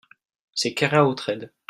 [0.55, 1.51] C'est Keraotred.